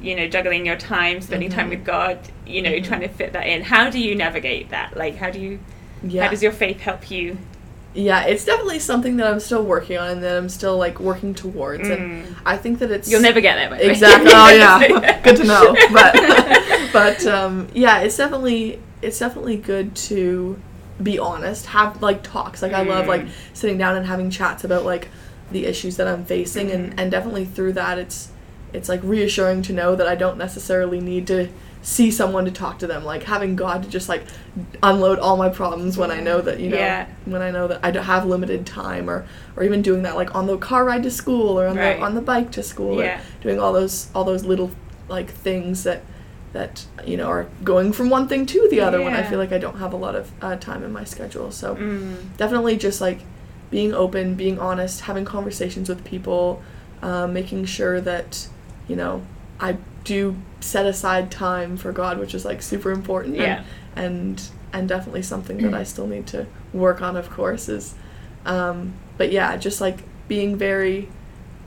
you 0.00 0.14
know, 0.16 0.26
juggling 0.26 0.64
your 0.64 0.76
time, 0.76 1.20
spending 1.20 1.50
time 1.50 1.66
Mhm. 1.66 1.70
with 1.70 1.84
God, 1.84 2.18
you 2.46 2.62
know, 2.62 2.70
Mhm. 2.72 2.84
trying 2.84 3.00
to 3.02 3.08
fit 3.08 3.34
that 3.34 3.46
in. 3.46 3.62
How 3.64 3.90
do 3.90 3.98
you 3.98 4.14
navigate 4.14 4.70
that? 4.70 4.96
Like, 4.96 5.16
how 5.16 5.28
do 5.30 5.38
you? 5.38 5.58
Yeah. 6.02 6.22
How 6.24 6.30
does 6.30 6.42
your 6.42 6.52
faith 6.52 6.80
help 6.80 7.10
you? 7.10 7.36
Yeah, 7.94 8.24
it's 8.24 8.44
definitely 8.44 8.78
something 8.78 9.16
that 9.16 9.26
I'm 9.26 9.40
still 9.40 9.64
working 9.64 9.98
on 9.98 10.10
and 10.10 10.22
that 10.22 10.36
I'm 10.36 10.48
still 10.48 10.76
like 10.76 11.00
working 11.00 11.34
towards. 11.34 11.84
Mm. 11.88 11.96
And 11.98 12.36
I 12.44 12.56
think 12.56 12.78
that 12.80 12.90
it's 12.90 13.10
You'll 13.10 13.22
never 13.22 13.40
get 13.40 13.56
there. 13.56 13.70
By 13.70 13.78
exactly. 13.78 14.30
Oh 14.34 14.48
yeah, 14.50 15.20
good 15.22 15.36
to 15.38 15.44
know. 15.44 15.74
But 15.92 16.14
but 16.92 17.26
um, 17.26 17.68
yeah, 17.74 18.00
it's 18.00 18.16
definitely 18.16 18.80
it's 19.02 19.18
definitely 19.18 19.56
good 19.56 19.94
to 19.96 20.58
be 21.02 21.18
honest. 21.18 21.66
Have 21.66 22.02
like 22.02 22.22
talks. 22.22 22.62
Like 22.62 22.72
I 22.72 22.82
love 22.82 23.06
like 23.06 23.22
Mm. 23.22 23.30
sitting 23.54 23.78
down 23.78 23.96
and 23.96 24.06
having 24.06 24.30
chats 24.30 24.64
about 24.64 24.84
like 24.84 25.08
the 25.50 25.64
issues 25.66 25.96
that 25.96 26.06
I'm 26.06 26.24
facing, 26.24 26.68
Mhm. 26.68 26.74
and 26.74 27.00
and 27.00 27.10
definitely 27.10 27.46
through 27.46 27.72
that, 27.74 27.98
it's 27.98 28.28
it's 28.72 28.88
like 28.88 29.00
reassuring 29.02 29.62
to 29.62 29.72
know 29.72 29.94
that 29.96 30.06
I 30.06 30.14
don't 30.14 30.36
necessarily 30.36 31.00
need 31.00 31.26
to 31.28 31.48
see 31.82 32.10
someone 32.10 32.44
to 32.44 32.50
talk 32.50 32.78
to 32.78 32.86
them 32.86 33.04
like 33.04 33.22
having 33.22 33.54
god 33.56 33.82
to 33.82 33.88
just 33.88 34.08
like 34.08 34.24
unload 34.82 35.18
all 35.18 35.36
my 35.36 35.48
problems 35.48 35.96
when 35.96 36.10
i 36.10 36.20
know 36.20 36.40
that 36.40 36.58
you 36.60 36.68
know 36.68 36.76
Yeah. 36.76 37.06
when 37.24 37.40
i 37.42 37.50
know 37.50 37.68
that 37.68 37.80
i 37.82 37.90
don't 37.90 38.04
have 38.04 38.26
limited 38.26 38.66
time 38.66 39.08
or 39.08 39.26
or 39.56 39.62
even 39.62 39.80
doing 39.82 40.02
that 40.02 40.16
like 40.16 40.34
on 40.34 40.46
the 40.46 40.56
car 40.58 40.84
ride 40.84 41.02
to 41.04 41.10
school 41.10 41.58
or 41.58 41.66
on 41.66 41.76
Right. 41.76 41.96
the 41.98 42.02
on 42.04 42.14
the 42.14 42.20
bike 42.20 42.50
to 42.52 42.62
school 42.62 42.98
Yeah. 43.02 43.18
or 43.18 43.22
doing 43.42 43.60
all 43.60 43.72
those 43.72 44.08
all 44.14 44.24
those 44.24 44.44
little 44.44 44.70
like 45.08 45.30
things 45.30 45.84
that 45.84 46.02
that 46.52 46.84
you 47.06 47.16
know 47.16 47.26
are 47.28 47.46
going 47.62 47.92
from 47.92 48.10
one 48.10 48.26
thing 48.26 48.46
to 48.46 48.68
the 48.70 48.80
other 48.80 49.00
when 49.02 49.14
i 49.14 49.22
feel 49.22 49.38
like 49.38 49.52
i 49.52 49.58
don't 49.58 49.78
have 49.78 49.92
a 49.92 49.96
lot 49.96 50.14
of 50.16 50.30
uh, 50.42 50.56
time 50.56 50.82
in 50.82 50.92
my 50.92 51.04
schedule 51.04 51.50
so 51.52 51.76
Mm. 51.76 52.36
definitely 52.36 52.76
just 52.76 53.00
like 53.00 53.20
being 53.70 53.92
open, 53.92 54.34
being 54.34 54.58
honest, 54.58 55.02
having 55.02 55.26
conversations 55.26 55.90
with 55.90 56.02
people, 56.02 56.62
um, 57.02 57.34
making 57.34 57.66
sure 57.66 58.00
that 58.00 58.48
you 58.88 58.96
know 58.96 59.20
I 59.60 59.76
do 60.08 60.36
set 60.60 60.86
aside 60.86 61.30
time 61.30 61.76
for 61.76 61.92
God, 61.92 62.18
which 62.18 62.34
is 62.34 62.44
like 62.44 62.62
super 62.62 62.90
important. 62.90 63.34
and- 63.36 63.44
Yeah. 63.44 63.62
And 63.96 64.42
and, 64.72 64.86
definitely 64.88 65.22
something 65.22 65.58
that 65.62 65.72
I 65.74 65.82
still 65.82 66.06
need 66.06 66.26
to 66.28 66.46
work 66.74 67.00
on, 67.00 67.16
of 67.16 67.30
course. 67.30 67.68
Is 67.68 67.94
um, 68.46 68.92
but 69.16 69.32
yeah, 69.32 69.56
just 69.56 69.80
like 69.80 69.98
being 70.28 70.56
very 70.56 71.08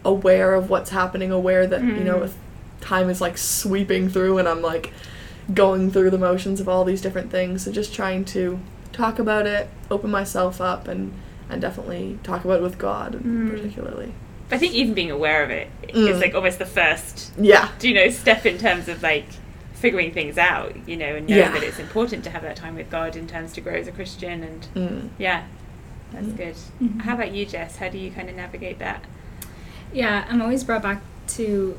aware 0.06 0.54
of 0.54 0.70
what's 0.70 0.92
happening, 0.92 1.32
aware 1.32 1.66
that 1.68 1.82
you 1.82 2.04
know 2.04 2.20
Mm. 2.20 2.26
if 2.26 2.34
time 2.80 3.10
is 3.10 3.20
like 3.22 3.38
sweeping 3.38 4.08
through 4.10 4.38
and 4.40 4.48
I'm 4.48 4.62
like 4.62 4.94
going 5.54 5.92
through 5.92 6.10
the 6.12 6.18
motions 6.18 6.60
of 6.62 6.70
all 6.70 6.84
these 6.86 7.02
different 7.02 7.30
things. 7.32 7.64
So 7.66 7.72
just 7.72 7.94
trying 7.94 8.24
to 8.26 8.60
talk 8.94 9.20
about 9.20 9.46
it, 9.48 9.68
open 9.90 10.10
myself 10.12 10.62
up, 10.62 10.88
and 10.88 11.12
and 11.50 11.60
definitely 11.62 12.18
talk 12.24 12.46
about 12.46 12.58
it 12.60 12.64
with 12.64 12.78
God, 12.78 13.14
Mm. 13.24 13.50
particularly. 13.50 14.14
I 14.52 14.58
think 14.58 14.74
even 14.74 14.94
being 14.94 15.12
aware 15.12 15.44
of 15.44 15.50
it 15.50 15.70
is 15.88 16.18
Mm. 16.18 16.22
like 16.22 16.36
almost 16.36 16.60
the 16.60 16.66
first, 16.66 17.32
Yeah. 17.40 17.70
you 17.82 17.94
know, 17.94 18.10
step 18.10 18.46
in 18.46 18.58
terms 18.58 18.88
of 18.90 19.02
like 19.02 19.26
figuring 19.74 20.12
things 20.12 20.38
out, 20.38 20.76
you 20.88 20.96
know, 20.98 21.16
and 21.16 21.28
knowing 21.28 21.40
Yeah. 21.40 21.52
that 21.52 21.64
it's 21.64 21.80
important 21.80 22.24
to 22.26 22.30
have 22.30 22.42
that 22.44 22.56
time 22.56 22.76
with 22.76 22.90
God 22.90 23.16
in 23.16 23.28
terms 23.28 23.54
to 23.54 23.62
grow 23.62 23.74
as 23.74 23.88
a 23.88 23.92
Christian 23.92 24.44
and 24.44 24.68
Mm. 24.76 25.10
yeah, 25.18 25.44
that's 26.14 26.28
Mm. 26.28 26.38
good. 26.38 26.56
Mhm. 26.82 27.02
How 27.02 27.16
about 27.16 27.32
you, 27.32 27.46
Jess? 27.46 27.78
How 27.78 27.90
do 27.90 27.98
you 27.98 28.12
kind 28.12 28.30
of 28.30 28.36
navigate 28.36 28.78
that? 28.80 29.04
Yeah, 29.94 30.26
I'm 30.30 30.42
always 30.42 30.64
brought 30.64 30.84
back 30.84 31.02
to 31.30 31.78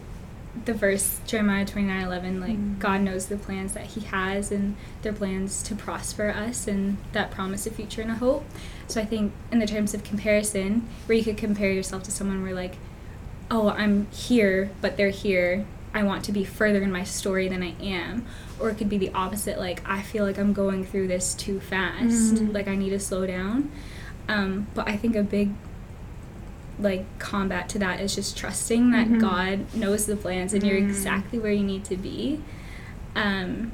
the 0.67 0.75
verse 0.75 1.19
Jeremiah 1.27 1.65
29:11 1.65 2.39
like 2.41 2.59
Mm. 2.59 2.79
God 2.79 3.01
knows 3.03 3.27
the 3.27 3.37
plans 3.37 3.73
that 3.73 3.85
he 3.87 4.01
has 4.03 4.51
and 4.53 4.77
their 5.03 5.13
plans 5.13 5.63
to 5.63 5.75
prosper 5.75 6.29
us 6.31 6.67
and 6.69 6.99
that 7.13 7.31
promise 7.31 7.67
a 7.67 7.71
future 7.71 8.03
and 8.03 8.11
a 8.11 8.15
hope. 8.17 8.45
So 8.93 9.01
I 9.01 9.07
think 9.07 9.33
in 9.51 9.59
the 9.59 9.67
terms 9.67 9.95
of 9.95 10.05
comparison 10.05 10.87
where 11.07 11.17
you 11.17 11.25
could 11.25 11.39
compare 11.39 11.73
yourself 11.73 12.03
to 12.05 12.11
someone 12.11 12.43
where 12.43 12.55
like 12.55 12.77
oh, 13.51 13.69
I'm 13.71 14.07
here 14.11 14.71
but 14.81 14.97
they're 14.97 15.11
here. 15.11 15.65
I 15.95 16.03
want 16.05 16.25
to 16.25 16.33
be 16.33 16.43
further 16.45 16.81
in 16.83 16.91
my 16.93 17.05
story 17.05 17.49
than 17.49 17.63
I 17.63 17.75
am. 17.83 18.25
Or 18.59 18.71
it 18.71 18.77
could 18.79 18.89
be 18.89 18.97
the 18.99 19.11
opposite 19.13 19.59
like 19.59 19.83
I 19.89 20.03
feel 20.03 20.25
like 20.25 20.39
I'm 20.39 20.53
going 20.53 20.85
through 20.85 21.09
this 21.09 21.35
too 21.35 21.59
fast. 21.61 22.35
Mm. 22.35 22.53
Like 22.55 22.69
I 22.69 22.75
need 22.77 22.91
to 22.91 23.01
slow 23.01 23.27
down. 23.27 23.71
Um, 24.29 24.67
but 24.75 24.89
I 24.89 24.97
think 24.97 25.17
a 25.17 25.23
big 25.23 25.51
like 26.79 27.05
combat 27.19 27.69
to 27.71 27.79
that 27.79 28.01
is 28.01 28.15
just 28.15 28.37
trusting 28.37 28.91
that 28.91 29.07
Mhm. 29.09 29.21
God 29.21 29.75
knows 29.75 30.07
the 30.07 30.17
plans 30.17 30.53
and 30.55 30.63
you're 30.65 30.81
Mm. 30.81 30.89
exactly 30.89 31.39
where 31.39 31.53
you 31.53 31.65
need 31.65 31.85
to 31.85 31.97
be. 31.97 32.41
Um, 33.15 33.73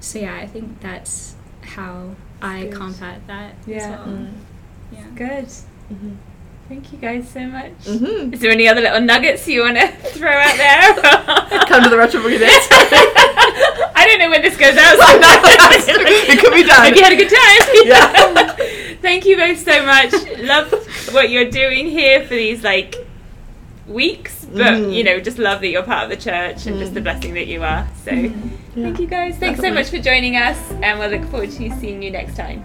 so 0.00 0.18
yeah, 0.18 0.34
I 0.36 0.46
think 0.46 0.80
that's 0.80 1.34
how 1.62 2.14
I 2.42 2.68
combat 2.72 3.20
that. 3.26 3.52
as 3.62 3.66
Yeah. 3.66 3.90
well. 3.90 4.06
Mm. 4.08 4.28
Yeah. 4.92 5.04
Good. 5.14 5.46
Mm-hmm. 5.46 6.12
Thank 6.68 6.92
you 6.92 6.98
guys 6.98 7.28
so 7.30 7.46
much. 7.46 7.70
Mm-hmm. 7.84 8.34
Is 8.34 8.40
there 8.40 8.50
any 8.50 8.66
other 8.66 8.80
little 8.80 9.00
nuggets 9.00 9.46
you 9.46 9.60
want 9.62 9.76
to 9.76 9.86
throw 10.18 10.30
out 10.30 10.56
there? 10.56 10.94
Come 11.66 11.84
to 11.84 11.88
the 11.90 11.96
retro 11.96 12.20
boogie 12.20 12.40
dance. 12.40 12.66
I 13.94 14.04
don't 14.08 14.18
know 14.18 14.30
when 14.30 14.42
this 14.42 14.56
goes 14.56 14.76
out. 14.76 14.96
so- 14.96 16.00
it 16.32 16.40
could 16.40 16.54
be 16.54 16.64
done. 16.64 16.86
Hope 16.86 16.96
you 16.96 17.02
had 17.04 17.12
a 17.12 17.16
good 17.16 17.30
time. 17.30 17.86
Yeah. 17.86 18.96
Thank 19.00 19.26
you 19.26 19.36
both 19.36 19.58
so 19.58 19.84
much. 19.86 20.12
Love 20.40 20.72
what 21.14 21.30
you're 21.30 21.48
doing 21.50 21.86
here 21.86 22.22
for 22.22 22.34
these 22.34 22.64
like 22.64 22.96
weeks, 23.86 24.44
but 24.46 24.74
Mm. 24.74 24.92
you 24.92 25.04
know, 25.04 25.20
just 25.20 25.38
love 25.38 25.60
that 25.60 25.68
you're 25.68 25.84
part 25.84 26.04
of 26.04 26.10
the 26.10 26.16
church 26.16 26.66
and 26.66 26.78
just 26.80 26.94
the 26.94 27.00
Mm. 27.00 27.04
blessing 27.04 27.34
that 27.34 27.46
you 27.46 27.62
are. 27.62 27.86
So. 28.04 28.10
Yeah. 28.10 28.30
thank 28.74 28.98
you 28.98 29.06
guys. 29.06 29.36
Thanks 29.38 29.60
so 29.60 29.70
much 29.72 29.88
for 29.90 29.98
joining 29.98 30.34
us, 30.36 30.58
and 30.82 30.98
we'll 30.98 31.10
look 31.10 31.24
forward 31.30 31.50
to 31.52 31.70
seeing 31.78 32.02
you 32.02 32.10
next 32.10 32.34
time. 32.36 32.64